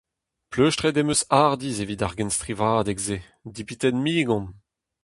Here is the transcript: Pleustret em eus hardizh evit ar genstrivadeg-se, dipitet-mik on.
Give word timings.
Pleustret 0.51 0.99
em 1.01 1.11
eus 1.13 1.21
hardizh 1.33 1.83
evit 1.83 2.03
ar 2.05 2.13
genstrivadeg-se, 2.17 3.17
dipitet-mik 3.53 4.27
on. 4.37 4.45